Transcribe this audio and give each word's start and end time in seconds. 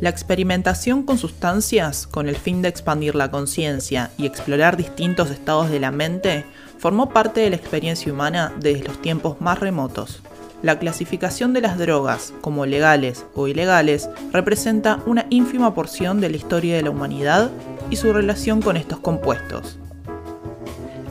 La 0.00 0.10
experimentación 0.10 1.04
con 1.04 1.18
sustancias 1.18 2.06
con 2.06 2.28
el 2.28 2.36
fin 2.36 2.62
de 2.62 2.68
expandir 2.68 3.14
la 3.14 3.30
conciencia 3.30 4.10
y 4.18 4.26
explorar 4.26 4.76
distintos 4.76 5.30
estados 5.30 5.70
de 5.70 5.78
la 5.78 5.92
mente 5.92 6.44
formó 6.78 7.10
parte 7.10 7.40
de 7.40 7.50
la 7.50 7.56
experiencia 7.56 8.12
humana 8.12 8.52
desde 8.58 8.84
los 8.84 9.00
tiempos 9.00 9.40
más 9.40 9.60
remotos. 9.60 10.22
La 10.62 10.78
clasificación 10.78 11.52
de 11.52 11.60
las 11.60 11.78
drogas 11.78 12.32
como 12.40 12.66
legales 12.66 13.24
o 13.34 13.46
ilegales 13.48 14.08
representa 14.32 15.00
una 15.06 15.26
ínfima 15.30 15.74
porción 15.74 16.20
de 16.20 16.30
la 16.30 16.36
historia 16.36 16.76
de 16.76 16.82
la 16.82 16.90
humanidad 16.90 17.50
y 17.88 17.96
su 17.96 18.12
relación 18.12 18.62
con 18.62 18.76
estos 18.76 18.98
compuestos. 18.98 19.78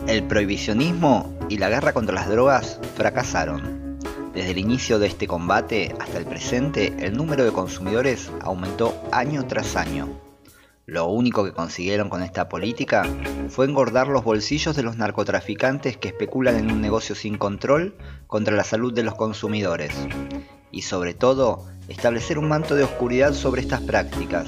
El 0.08 0.24
prohibicionismo 0.24 1.34
y 1.50 1.58
la 1.58 1.70
guerra 1.70 1.94
contra 1.94 2.16
las 2.16 2.28
drogas 2.28 2.80
fracasaron. 2.96 3.83
Desde 4.34 4.50
el 4.50 4.58
inicio 4.58 4.98
de 4.98 5.06
este 5.06 5.28
combate 5.28 5.96
hasta 6.00 6.18
el 6.18 6.26
presente, 6.26 6.92
el 7.00 7.16
número 7.16 7.46
de 7.46 7.52
consumidores 7.52 8.32
aumentó 8.42 9.00
año 9.12 9.46
tras 9.46 9.76
año. 9.76 10.10
Lo 10.88 11.06
único 11.06 11.46
que 11.46 11.54
consiguieron 11.54 12.10
con 12.10 12.24
esta 12.24 12.50
política 12.50 13.06
fue 13.50 13.66
engordar 13.66 14.08
los 14.08 14.24
bolsillos 14.24 14.76
de 14.76 14.82
los 14.82 14.98
narcotraficantes 14.98 15.98
que 15.98 16.08
especulan 16.08 16.58
en 16.58 16.72
un 16.72 16.82
negocio 16.82 17.14
sin 17.14 17.38
control 17.38 17.96
contra 18.26 18.56
la 18.56 18.64
salud 18.64 18.92
de 18.92 19.04
los 19.04 19.14
consumidores. 19.14 19.94
Y 20.72 20.82
sobre 20.82 21.14
todo, 21.14 21.68
establecer 21.88 22.40
un 22.40 22.50
manto 22.50 22.74
de 22.76 22.86
oscuridad 22.86 23.34
sobre 23.34 23.62
estas 23.62 23.82
prácticas. 23.82 24.48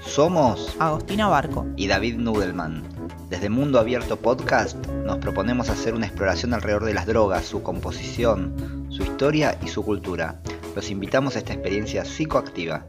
Somos 0.00 0.74
Agostina 0.80 1.28
Barco 1.28 1.64
y 1.76 1.86
David 1.86 2.16
Nudelman. 2.16 2.82
Desde 3.30 3.48
Mundo 3.48 3.78
Abierto 3.78 4.16
Podcast 4.16 4.84
nos 5.06 5.18
proponemos 5.18 5.68
hacer 5.68 5.94
una 5.94 6.06
exploración 6.06 6.52
alrededor 6.52 6.84
de 6.84 6.94
las 6.94 7.06
drogas, 7.06 7.46
su 7.46 7.62
composición, 7.62 8.81
su 8.92 9.02
historia 9.02 9.58
y 9.64 9.68
su 9.68 9.82
cultura. 9.82 10.40
Los 10.76 10.90
invitamos 10.90 11.34
a 11.34 11.38
esta 11.38 11.54
experiencia 11.54 12.04
psicoactiva. 12.04 12.84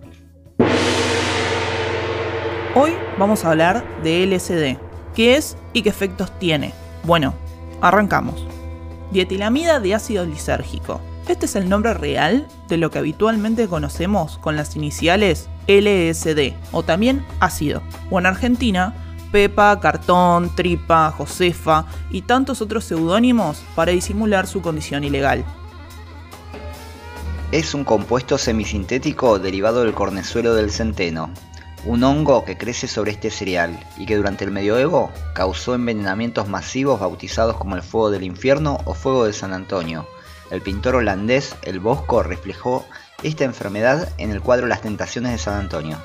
Hoy 2.75 2.91
vamos 3.17 3.45
a 3.45 3.51
hablar 3.51 3.85
de 4.03 4.25
LSD. 4.25 4.77
¿Qué 5.15 5.37
es 5.37 5.55
y 5.71 5.81
qué 5.81 5.89
efectos 5.89 6.37
tiene? 6.39 6.73
Bueno, 7.03 7.33
arrancamos. 7.81 8.45
Dietilamida 9.11 9.79
de 9.79 9.95
ácido 9.95 10.25
lisérgico. 10.25 10.99
Este 11.29 11.45
es 11.45 11.55
el 11.55 11.69
nombre 11.69 11.93
real 11.93 12.47
de 12.67 12.75
lo 12.75 12.91
que 12.91 12.99
habitualmente 12.99 13.69
conocemos 13.69 14.37
con 14.39 14.57
las 14.57 14.75
iniciales 14.75 15.47
LSD 15.67 16.53
o 16.73 16.83
también 16.83 17.25
ácido, 17.39 17.81
o 18.09 18.19
en 18.19 18.25
Argentina, 18.25 18.93
Pepa, 19.31 19.79
Cartón, 19.79 20.53
Tripa, 20.53 21.11
Josefa 21.11 21.85
y 22.11 22.23
tantos 22.23 22.61
otros 22.61 22.83
seudónimos 22.83 23.63
para 23.73 23.93
disimular 23.93 24.47
su 24.47 24.61
condición 24.61 25.05
ilegal. 25.05 25.45
Es 27.53 27.75
un 27.75 27.83
compuesto 27.83 28.39
semisintético 28.39 29.37
derivado 29.37 29.83
del 29.83 29.93
cornezuelo 29.93 30.55
del 30.55 30.71
centeno, 30.71 31.29
un 31.85 32.03
hongo 32.03 32.45
que 32.45 32.57
crece 32.57 32.87
sobre 32.87 33.11
este 33.11 33.29
cereal 33.29 33.79
y 33.95 34.07
que 34.07 34.15
durante 34.17 34.43
el 34.43 34.49
medioevo 34.49 35.11
causó 35.35 35.75
envenenamientos 35.75 36.49
masivos 36.49 36.99
bautizados 36.99 37.57
como 37.57 37.75
el 37.75 37.83
fuego 37.83 38.09
del 38.09 38.23
infierno 38.23 38.79
o 38.85 38.95
fuego 38.95 39.25
de 39.25 39.33
San 39.33 39.53
Antonio. 39.53 40.07
El 40.49 40.63
pintor 40.63 40.95
holandés 40.95 41.55
El 41.61 41.79
Bosco 41.79 42.23
reflejó 42.23 42.87
esta 43.21 43.43
enfermedad 43.43 44.09
en 44.17 44.31
el 44.31 44.41
cuadro 44.41 44.65
Las 44.65 44.81
Tentaciones 44.81 45.31
de 45.33 45.37
San 45.37 45.59
Antonio. 45.59 45.99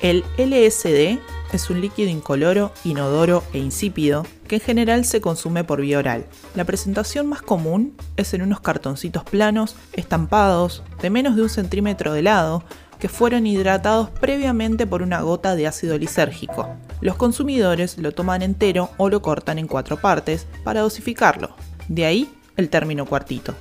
El 0.00 0.24
LSD 0.36 1.18
es 1.52 1.70
un 1.70 1.80
líquido 1.80 2.10
incoloro, 2.10 2.70
inodoro 2.84 3.42
e 3.54 3.58
insípido 3.58 4.26
que 4.46 4.56
en 4.56 4.60
general 4.60 5.04
se 5.06 5.22
consume 5.22 5.64
por 5.64 5.80
vía 5.80 5.98
oral. 5.98 6.26
La 6.54 6.64
presentación 6.64 7.26
más 7.26 7.40
común 7.40 7.96
es 8.16 8.34
en 8.34 8.42
unos 8.42 8.60
cartoncitos 8.60 9.24
planos, 9.24 9.74
estampados, 9.94 10.82
de 11.00 11.08
menos 11.08 11.34
de 11.34 11.42
un 11.42 11.48
centímetro 11.48 12.12
de 12.12 12.22
lado, 12.22 12.62
que 12.98 13.08
fueron 13.08 13.46
hidratados 13.46 14.10
previamente 14.10 14.86
por 14.86 15.02
una 15.02 15.20
gota 15.22 15.54
de 15.54 15.66
ácido 15.66 15.96
lisérgico. 15.98 16.68
Los 17.00 17.16
consumidores 17.16 17.96
lo 17.98 18.12
toman 18.12 18.42
entero 18.42 18.90
o 18.98 19.08
lo 19.08 19.22
cortan 19.22 19.58
en 19.58 19.66
cuatro 19.66 19.98
partes 19.98 20.46
para 20.62 20.80
dosificarlo. 20.80 21.56
De 21.88 22.04
ahí 22.04 22.30
el 22.56 22.68
término 22.68 23.06
cuartito. 23.06 23.54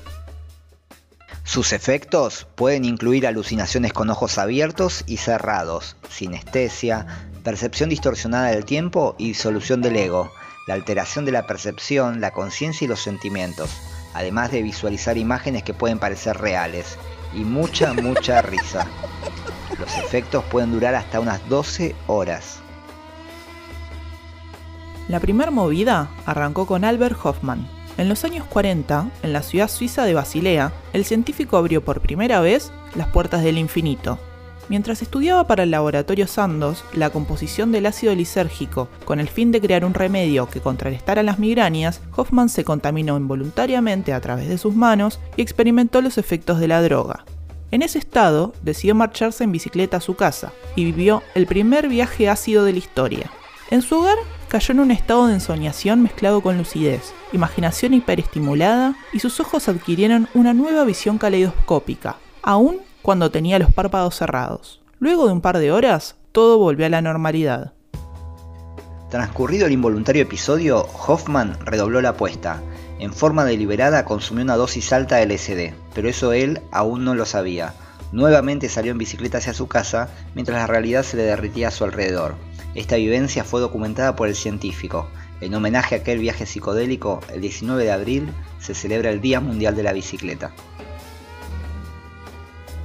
Sus 1.46 1.74
efectos 1.74 2.48
pueden 2.56 2.86
incluir 2.86 3.28
alucinaciones 3.28 3.94
con 3.94 4.10
ojos 4.10 4.40
abiertos 4.40 5.04
y 5.06 5.18
cerrados, 5.18 5.96
sinestesia, 6.10 7.06
percepción 7.44 7.90
distorsionada 7.90 8.48
del 8.48 8.66
tiempo 8.66 9.14
y 9.20 9.28
disolución 9.28 9.84
del 9.84 9.96
ego, 9.96 10.32
la 10.68 10.74
alteración 10.74 11.24
de 11.24 11.32
la 11.32 11.46
percepción, 11.46 12.20
la 12.20 12.32
conciencia 12.32 12.86
y 12.86 12.88
los 12.88 13.00
sentimientos, 13.00 13.70
además 14.16 14.52
de 14.52 14.64
visualizar 14.64 15.20
imágenes 15.20 15.62
que 15.62 15.76
pueden 15.76 16.00
parecer 16.00 16.36
reales, 16.36 16.98
y 17.32 17.44
mucha, 17.44 17.94
mucha 18.02 18.42
risa. 18.42 18.88
Los 19.78 19.96
efectos 20.00 20.44
pueden 20.46 20.72
durar 20.72 20.96
hasta 20.96 21.20
unas 21.20 21.48
12 21.48 21.96
horas. 22.08 22.58
La 25.08 25.20
primera 25.20 25.52
movida 25.52 26.10
arrancó 26.26 26.66
con 26.66 26.84
Albert 26.84 27.20
Hoffman. 27.24 27.70
En 27.98 28.10
los 28.10 28.26
años 28.26 28.46
40, 28.48 29.10
en 29.24 29.34
la 29.34 29.42
ciudad 29.42 29.70
suiza 29.70 30.04
de 30.04 30.14
Basilea, 30.14 30.74
el 30.92 31.06
científico 31.06 31.56
abrió 31.56 31.84
por 31.84 32.02
primera 32.02 32.42
vez 32.42 32.74
las 32.94 33.08
puertas 33.08 33.42
del 33.42 33.58
infinito. 33.58 34.20
Mientras 34.68 35.02
estudiaba 35.02 35.48
para 35.48 35.64
el 35.64 35.72
laboratorio 35.72 36.28
Sandoz 36.28 36.84
la 36.94 37.10
composición 37.12 37.72
del 37.72 37.86
ácido 37.86 38.14
lisérgico 38.14 38.90
con 39.06 39.20
el 39.20 39.30
fin 39.30 39.52
de 39.52 39.62
crear 39.62 39.86
un 39.86 39.94
remedio 39.94 40.50
que 40.50 40.60
contrarrestara 40.60 41.24
las 41.24 41.40
migrañas, 41.40 42.02
Hoffman 42.16 42.50
se 42.50 42.66
contaminó 42.66 43.16
involuntariamente 43.16 44.12
a 44.12 44.20
través 44.20 44.50
de 44.50 44.58
sus 44.58 44.76
manos 44.76 45.20
y 45.38 45.42
experimentó 45.42 46.02
los 46.02 46.18
efectos 46.18 46.60
de 46.60 46.68
la 46.68 46.82
droga. 46.82 47.24
En 47.72 47.82
ese 47.82 48.00
estado, 48.00 48.54
decidió 48.62 48.96
marcharse 48.96 49.44
en 49.44 49.52
bicicleta 49.52 49.98
a 49.98 50.02
su 50.02 50.16
casa 50.16 50.52
y 50.76 50.84
vivió 50.84 51.24
el 51.34 51.46
primer 51.46 51.88
viaje 51.88 52.28
ácido 52.28 52.66
de 52.66 52.74
la 52.74 52.80
historia. 52.80 53.32
En 53.72 53.82
su 53.82 54.00
hogar, 54.00 54.18
cayó 54.48 54.74
en 54.74 54.80
un 54.80 54.92
estado 54.92 55.28
de 55.28 55.34
ensoñación 55.34 56.02
mezclado 56.02 56.42
con 56.42 56.58
lucidez, 56.58 57.14
imaginación 57.34 57.94
hiperestimulada 57.94 58.96
y 59.14 59.20
sus 59.20 59.40
ojos 59.40 59.68
adquirieron 59.68 60.28
una 60.34 60.54
nueva 60.54 60.84
visión 60.84 61.18
caleidoscópica, 61.18 62.18
aún 62.42 62.82
cuando 63.02 63.32
tenía 63.32 63.60
los 63.60 63.74
párpados 63.74 64.16
cerrados. 64.16 64.82
Luego 65.00 65.28
de 65.28 65.34
un 65.34 65.42
par 65.42 65.60
de 65.60 65.72
horas, 65.72 66.16
todo 66.32 66.58
volvió 66.58 66.86
a 66.86 66.90
la 66.90 67.02
normalidad. 67.02 67.74
Transcurrido 69.10 69.68
el 69.68 69.74
involuntario 69.74 70.24
episodio, 70.24 70.86
Hoffman 71.08 71.58
redobló 71.66 72.02
la 72.02 72.10
apuesta 72.10 72.62
en 73.00 73.14
forma 73.14 73.44
deliberada 73.44 74.06
consumió 74.06 74.44
una 74.44 74.56
dosis 74.56 74.94
alta 74.94 75.18
de 75.18 75.26
LSD, 75.26 75.74
pero 75.94 76.08
eso 76.08 76.32
él 76.32 76.62
aún 76.72 77.04
no 77.04 77.14
lo 77.14 77.26
sabía. 77.26 77.74
Nuevamente 78.12 78.70
salió 78.70 78.92
en 78.92 78.98
bicicleta 78.98 79.40
hacia 79.40 79.54
su 79.54 79.68
casa 79.68 80.10
mientras 80.34 80.58
la 80.58 80.68
realidad 80.68 81.04
se 81.04 81.18
le 81.18 81.24
derritía 81.24 81.68
a 81.68 81.72
su 81.72 81.84
alrededor. 81.84 82.36
Esta 82.75 82.97
vivencia 82.97 83.46
fue 83.46 83.62
documentada 83.62 84.18
por 84.18 84.28
el 84.28 84.36
científico. 84.36 85.08
En 85.40 85.56
homenaje 85.56 85.96
a 85.96 86.00
aquel 86.00 86.19
viaje 86.19 86.46
psicodélico, 86.46 87.22
el 87.34 87.40
19 87.40 87.86
de 87.86 87.91
abril 87.91 88.30
se 88.59 88.74
celebra 88.74 89.09
el 89.09 89.22
Día 89.22 89.40
Mundial 89.40 89.75
de 89.75 89.84
la 89.84 89.94
Bicicleta. 89.94 90.52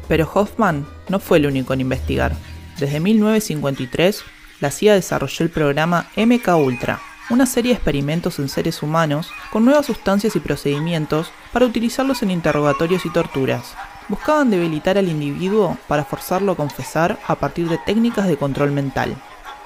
Pero 0.07 0.31
Hoffman 0.33 0.87
no 1.09 1.19
fue 1.19 1.39
el 1.39 1.47
único 1.47 1.75
en 1.75 1.81
investigar. 1.81 2.37
Desde 2.79 3.01
1953, 3.01 4.23
la 4.61 4.71
CIA 4.71 4.95
desarrolló 4.95 5.45
el 5.45 5.51
programa 5.51 6.09
MK 6.17 6.49
Ultra, 6.57 7.01
una 7.29 7.47
serie 7.47 7.71
de 7.71 7.77
experimentos 7.77 8.39
en 8.39 8.49
seres 8.49 8.83
humanos 8.83 9.31
con 9.53 9.65
nuevas 9.65 9.87
sustancias 9.87 10.37
y 10.37 10.41
procedimientos 10.41 11.33
para 11.53 11.67
utilizarlos 11.67 12.23
en 12.23 12.31
interrogatorios 12.31 13.07
y 13.07 13.11
torturas. 13.11 13.75
Buscaban 14.09 14.51
debilitar 14.51 14.99
al 14.99 15.09
individuo 15.09 15.79
para 15.87 16.05
forzarlo 16.05 16.53
a 16.53 16.57
confesar 16.57 17.19
a 17.27 17.37
partir 17.37 17.69
de 17.69 17.79
técnicas 17.79 18.27
de 18.27 18.37
control 18.37 18.73
mental. 18.73 19.17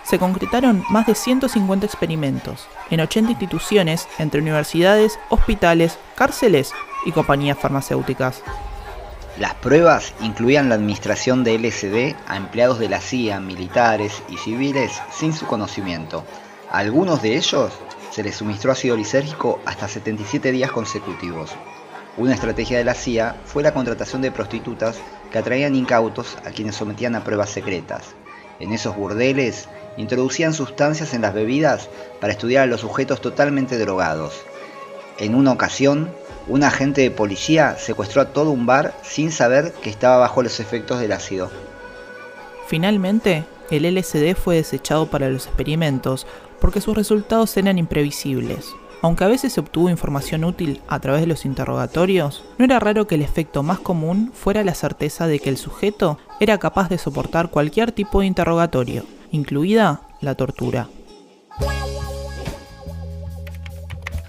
Se 0.05 0.19
concretaron 0.19 0.85
más 0.91 1.07
de 1.07 1.15
150 1.15 1.87
experimentos 1.87 2.67
en 2.91 3.01
80 3.01 3.33
instituciones 3.33 4.07
entre 4.19 4.41
universidades, 4.41 5.19
hospitales, 5.31 5.99
cárceles 6.15 6.73
y 7.07 7.13
compañías 7.13 7.59
farmacéuticas. 7.59 8.43
Las 9.39 9.55
pruebas 9.55 10.15
incluían 10.21 10.69
la 10.69 10.77
administración 10.77 11.43
de 11.43 11.59
LSD 11.59 12.17
a 12.29 12.37
empleados 12.37 12.79
de 12.79 12.89
la 12.89 13.01
CIA, 13.01 13.41
militares 13.41 14.23
y 14.29 14.37
civiles 14.37 15.03
sin 15.11 15.33
su 15.33 15.47
conocimiento, 15.47 16.25
algunos 16.75 17.23
de 17.23 17.37
ellos 17.37 17.73
se 18.11 18.25
les 18.25 18.35
suministró 18.35 18.73
ácido 18.73 18.97
lisérgico 18.97 19.61
hasta 19.65 19.87
77 19.87 20.51
días 20.51 20.73
consecutivos. 20.73 21.53
Una 22.17 22.35
estrategia 22.35 22.79
de 22.79 22.83
la 22.85 22.95
CIA 22.95 23.37
fue 23.45 23.63
la 23.63 23.73
contratación 23.73 24.23
de 24.23 24.33
prostitutas 24.33 24.99
que 25.31 25.39
atraían 25.39 25.77
incautos 25.77 26.37
a 26.45 26.51
quienes 26.51 26.75
sometían 26.75 27.15
a 27.15 27.23
pruebas 27.23 27.51
secretas. 27.51 28.17
En 28.59 28.73
esos 28.73 28.97
burdeles 28.97 29.69
introducían 29.97 30.55
sustancias 30.55 31.15
en 31.15 31.23
las 31.23 31.35
bebidas 31.35 31.89
para 32.21 32.33
estudiar 32.33 32.65
a 32.65 32.67
los 32.67 32.81
sujetos 32.81 33.21
totalmente 33.21 33.79
drogados. 33.79 34.35
En 35.19 35.35
una 35.35 35.53
ocasión, 35.53 36.11
un 36.49 36.65
agente 36.65 37.03
de 37.03 37.11
policía 37.11 37.77
secuestró 37.79 38.23
a 38.23 38.33
todo 38.33 38.51
un 38.51 38.67
bar 38.67 38.95
sin 39.03 39.31
saber 39.33 39.73
que 39.83 39.91
estaba 39.91 40.19
bajo 40.19 40.43
los 40.43 40.61
efectos 40.61 41.01
del 41.01 41.13
ácido. 41.13 41.51
Finalmente, 42.67 43.45
el 43.71 43.85
LSD 43.85 44.35
fue 44.35 44.57
desechado 44.57 45.07
para 45.07 45.29
los 45.29 45.47
experimentos 45.47 46.27
porque 46.61 46.81
sus 46.81 46.97
resultados 46.97 47.57
eran 47.57 47.79
imprevisibles. 47.79 48.75
Aunque 49.03 49.25
a 49.25 49.29
veces 49.29 49.53
se 49.53 49.61
obtuvo 49.61 49.91
información 49.91 50.45
útil 50.45 50.81
a 50.89 50.99
través 50.99 51.21
de 51.21 51.27
los 51.27 51.45
interrogatorios, 51.45 52.43
no 52.57 52.65
era 52.65 52.81
raro 52.81 53.07
que 53.07 53.17
el 53.17 53.23
efecto 53.23 53.63
más 53.63 53.79
común 53.79 54.33
fuera 54.33 54.65
la 54.65 54.75
certeza 54.75 55.27
de 55.27 55.41
que 55.41 55.51
el 55.51 55.59
sujeto 55.59 56.19
era 56.41 56.57
capaz 56.57 56.89
de 56.89 56.97
soportar 56.97 57.51
cualquier 57.51 57.93
tipo 57.93 58.21
de 58.21 58.27
interrogatorio, 58.27 59.05
incluida 59.35 60.01
la 60.21 60.37
tortura. 60.37 60.89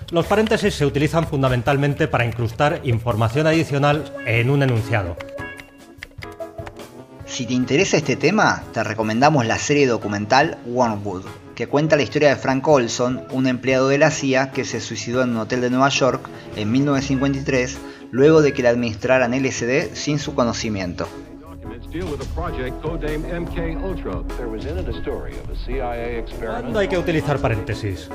Los 0.10 0.26
paréntesis 0.26 0.74
se 0.74 0.86
utilizan 0.86 1.28
fundamentalmente 1.28 2.08
para 2.08 2.26
incrustar 2.26 2.82
información 2.84 3.46
adicional 3.46 4.12
en 4.26 4.50
un 4.50 4.64
enunciado. 4.64 5.16
Si 7.28 7.46
te 7.46 7.54
interesa 7.54 7.98
este 7.98 8.16
tema, 8.16 8.64
te 8.74 8.84
recomendamos 8.84 9.46
la 9.46 9.60
serie 9.60 9.86
documental 9.88 10.58
Wormwood, 10.66 11.26
que 11.54 11.68
cuenta 11.68 11.98
la 11.98 12.04
historia 12.04 12.30
de 12.30 12.36
Frank 12.36 12.68
Olson, 12.68 13.26
un 13.32 13.46
empleado 13.46 13.90
de 13.90 14.00
la 14.00 14.10
CIA 14.10 14.52
que 14.52 14.66
se 14.66 14.82
suicidó 14.82 15.22
en 15.22 15.32
un 15.32 15.38
hotel 15.38 15.62
de 15.62 15.70
Nueva 15.70 15.90
York 15.90 16.28
en 16.56 16.72
1953 16.72 17.78
luego 18.12 18.42
de 18.42 18.54
que 18.54 18.64
le 18.64 18.70
administraran 18.70 19.34
LSD 19.34 19.94
sin 19.94 20.18
su 20.18 20.34
conocimiento. 20.34 21.08
¿Cuándo 26.46 26.80
hay 26.80 26.88
que 26.90 26.98
utilizar 26.98 27.40
paréntesis? 27.40 28.10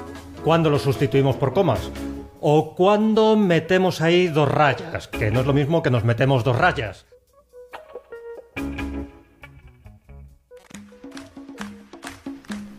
¿Cuándo 0.45 0.69
los 0.69 0.83
sustituimos 0.83 1.37
por 1.37 1.55
comas? 1.55 1.91
¿O 2.41 2.75
cuándo 2.75 3.37
metemos 3.37 4.03
ahí 4.03 4.29
dos 4.29 4.51
rayas? 4.51 5.09
Que 5.09 5.31
no 5.31 5.41
es 5.41 5.47
lo 5.47 5.55
mismo 5.55 5.83
que 5.83 5.91
nos 5.91 6.05
metemos 6.05 6.45
dos 6.45 6.59
rayas. 6.59 7.07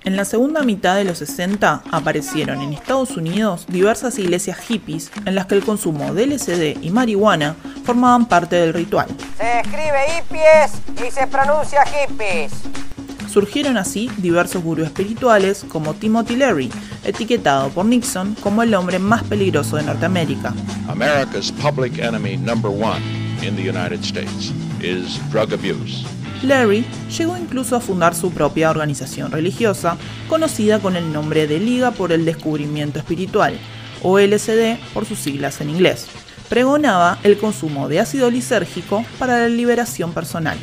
En 0.03 0.17
la 0.17 0.25
segunda 0.25 0.61
mitad 0.61 0.97
de 0.97 1.05
los 1.05 1.17
60 1.17 1.83
aparecieron 1.91 2.61
en 2.61 2.73
Estados 2.73 3.17
Unidos 3.17 3.65
diversas 3.69 4.19
iglesias 4.19 4.59
hippies 4.59 5.11
en 5.25 5.33
las 5.33 5.47
que 5.47 5.55
el 5.55 5.63
consumo 5.63 6.13
de 6.13 6.27
LSD 6.27 6.83
y 6.83 6.91
marihuana 6.91 7.55
formaban 7.85 8.27
parte 8.27 8.55
del 8.55 8.73
ritual. 8.73 9.07
Se 9.41 9.59
escribe 9.59 9.97
hippies 10.07 11.07
y 11.07 11.11
se 11.11 11.25
pronuncia 11.25 11.83
hippies. 11.83 12.51
Surgieron 13.27 13.75
así 13.75 14.07
diversos 14.17 14.61
gurús 14.61 14.85
espirituales 14.85 15.65
como 15.67 15.95
Timothy 15.95 16.35
Leary, 16.35 16.69
etiquetado 17.03 17.69
por 17.69 17.85
Nixon 17.85 18.35
como 18.35 18.61
el 18.61 18.71
hombre 18.75 18.99
más 18.99 19.23
peligroso 19.23 19.77
de 19.77 19.83
Norteamérica. 19.83 20.53
America's 20.87 21.51
public 21.51 21.97
enemy 21.97 22.37
number 22.37 22.69
one 22.69 23.01
in 23.41 23.55
the 23.55 23.67
United 23.67 24.03
States 24.03 24.53
is 24.79 25.19
drug 25.31 25.51
abuse. 25.53 26.05
Larry 26.43 26.85
llegó 27.17 27.35
incluso 27.35 27.75
a 27.75 27.79
fundar 27.79 28.13
su 28.13 28.29
propia 28.31 28.69
organización 28.69 29.31
religiosa, 29.31 29.97
conocida 30.29 30.77
con 30.77 30.95
el 30.95 31.11
nombre 31.11 31.47
de 31.47 31.59
Liga 31.59 31.89
por 31.89 32.11
el 32.11 32.25
Descubrimiento 32.25 32.99
Espiritual, 32.99 33.57
o 34.03 34.19
LSD 34.19 34.77
por 34.93 35.07
sus 35.07 35.17
siglas 35.17 35.61
en 35.61 35.71
inglés. 35.71 36.07
Pregonaba 36.51 37.17
el 37.23 37.37
consumo 37.37 37.87
de 37.87 38.01
ácido 38.01 38.29
lisérgico 38.29 39.05
para 39.17 39.39
la 39.39 39.47
liberación 39.47 40.11
personal. 40.11 40.57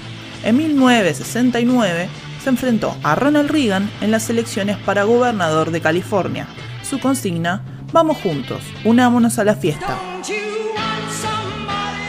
En 0.44 0.58
1969 0.58 2.10
se 2.44 2.50
enfrentó 2.50 2.94
a 3.02 3.14
Ronald 3.14 3.50
Reagan 3.50 3.90
en 4.02 4.10
las 4.10 4.28
elecciones 4.28 4.76
para 4.76 5.04
gobernador 5.04 5.70
de 5.70 5.80
California. 5.80 6.46
Su 6.82 7.00
consigna, 7.00 7.62
vamos 7.90 8.18
juntos, 8.18 8.60
unámonos 8.84 9.38
a 9.38 9.44
la 9.44 9.54
fiesta. 9.54 9.98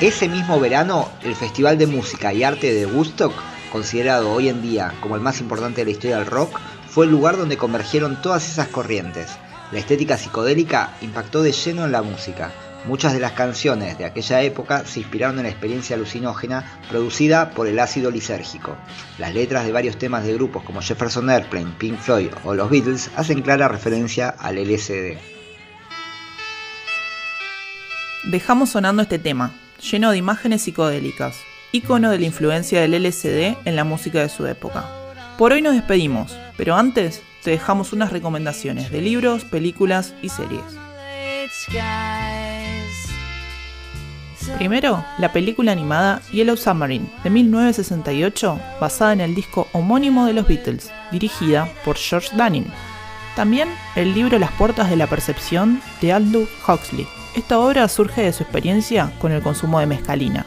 Ese 0.02 0.28
mismo 0.28 0.60
verano, 0.60 1.08
el 1.24 1.34
Festival 1.34 1.78
de 1.78 1.88
Música 1.88 2.34
y 2.34 2.44
Arte 2.44 2.74
de 2.74 2.86
Woodstock 2.86 3.32
considerado 3.72 4.30
hoy 4.34 4.50
en 4.50 4.62
día 4.62 4.94
como 5.00 5.16
el 5.16 5.22
más 5.22 5.40
importante 5.40 5.80
de 5.82 5.86
la 5.86 5.92
historia 5.92 6.18
del 6.18 6.26
rock, 6.26 6.60
fue 6.90 7.06
el 7.06 7.12
lugar 7.12 7.38
donde 7.38 7.56
convergieron 7.56 8.22
todas 8.22 8.46
esas 8.46 8.68
corrientes. 8.68 9.38
La 9.72 9.80
estética 9.80 10.18
psicodélica 10.18 10.98
impactó 11.00 11.42
de 11.42 11.54
lleno 11.54 11.86
en 11.86 11.94
la 11.94 12.02
música. 12.02 12.52
Muchas 12.86 13.14
de 13.14 13.20
las 13.20 13.34
canciones 13.34 13.98
de 13.98 14.06
aquella 14.06 14.42
época 14.42 14.86
se 14.86 15.02
inspiraron 15.02 15.38
en 15.38 15.44
la 15.44 15.50
experiencia 15.50 15.96
alucinógena 15.96 16.80
producida 16.90 17.52
por 17.52 17.68
el 17.68 17.78
ácido 17.78 18.10
lisérgico. 18.10 18.78
Las 19.18 19.34
letras 19.34 19.66
de 19.66 19.72
varios 19.72 19.98
temas 19.98 20.24
de 20.24 20.34
grupos 20.34 20.64
como 20.64 20.82
Jefferson 20.82 21.30
Airplane, 21.30 21.74
Pink 21.78 22.00
Floyd 22.00 22.30
o 22.46 22.54
los 22.54 22.70
Beatles 22.70 23.12
hacen 23.16 23.42
clara 23.42 23.68
referencia 23.68 24.30
al 24.30 24.56
LSD. 24.58 25.18
Dejamos 28.24 28.70
sonando 28.70 29.02
este 29.02 29.20
tema, 29.20 29.54
lleno 29.92 30.12
de 30.12 30.18
imágenes 30.18 30.62
psicodélicas, 30.62 31.36
ícono 31.72 32.12
de 32.12 32.20
la 32.20 32.26
influencia 32.26 32.82
del 32.82 33.04
LSD 33.04 33.58
en 33.66 33.76
la 33.76 33.84
música 33.84 34.20
de 34.20 34.30
su 34.30 34.46
época. 34.46 34.86
Por 35.38 35.54
hoy 35.54 35.62
nos 35.62 35.74
despedimos, 35.74 36.38
pero 36.58 36.76
antes 36.76 37.22
te 37.44 37.52
dejamos 37.52 37.94
unas 37.94 38.12
recomendaciones 38.12 38.92
de 38.92 39.02
libros, 39.02 39.46
películas 39.46 40.14
y 40.22 40.30
series. 40.30 40.64
Primero, 44.58 45.06
la 45.18 45.32
película 45.32 45.72
animada 45.72 46.22
Yellow 46.32 46.58
Submarine 46.58 47.10
de 47.24 47.30
1968, 47.30 48.60
basada 48.82 49.14
en 49.14 49.22
el 49.22 49.36
disco 49.36 49.68
homónimo 49.72 50.26
de 50.26 50.34
los 50.34 50.48
Beatles, 50.48 50.92
dirigida 51.12 51.70
por 51.86 51.96
George 51.96 52.36
Dunning. 52.36 52.68
También 53.36 53.70
el 53.96 54.14
libro 54.14 54.38
Las 54.38 54.52
puertas 54.52 54.90
de 54.90 54.98
la 54.98 55.08
percepción 55.08 55.82
de 56.02 56.12
Aldous 56.12 56.50
Huxley. 56.68 57.08
Esta 57.36 57.60
obra 57.60 57.88
surge 57.88 58.22
de 58.22 58.34
su 58.34 58.44
experiencia 58.44 59.14
con 59.20 59.32
el 59.32 59.42
consumo 59.42 59.80
de 59.80 59.86
mescalina. 59.86 60.46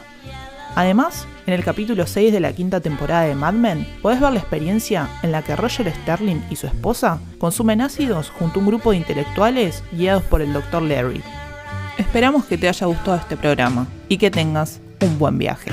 Además, 0.75 1.27
en 1.45 1.53
el 1.53 1.63
capítulo 1.63 2.07
6 2.07 2.31
de 2.31 2.39
la 2.39 2.53
quinta 2.53 2.79
temporada 2.79 3.23
de 3.23 3.35
Mad 3.35 3.53
Men, 3.53 3.87
podés 4.01 4.19
ver 4.19 4.31
la 4.33 4.39
experiencia 4.39 5.09
en 5.21 5.31
la 5.31 5.41
que 5.41 5.55
Roger 5.55 5.91
Sterling 5.93 6.41
y 6.49 6.55
su 6.55 6.67
esposa 6.67 7.19
consumen 7.37 7.81
ácidos 7.81 8.29
junto 8.29 8.59
a 8.59 8.61
un 8.61 8.67
grupo 8.67 8.91
de 8.91 8.97
intelectuales 8.97 9.83
guiados 9.91 10.23
por 10.23 10.41
el 10.41 10.53
Dr. 10.53 10.81
Larry. 10.81 11.21
Esperamos 11.97 12.45
que 12.45 12.57
te 12.57 12.67
haya 12.67 12.87
gustado 12.87 13.17
este 13.17 13.37
programa 13.37 13.87
y 14.07 14.17
que 14.17 14.31
tengas 14.31 14.81
un 15.01 15.17
buen 15.19 15.37
viaje. 15.37 15.71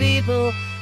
people 0.00 0.52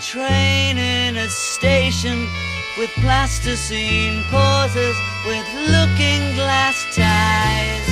train 0.00 0.78
in 0.78 1.16
a 1.16 1.28
station 1.28 2.26
with 2.78 2.90
plasticine 3.02 4.24
pauses 4.30 4.96
with 5.26 5.46
looking 5.68 6.22
glass 6.36 6.86
ties. 6.96 7.86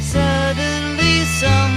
Suddenly, 0.00 1.24
some 1.40 1.73